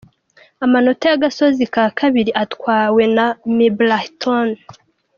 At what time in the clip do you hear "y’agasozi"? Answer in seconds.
1.07-1.63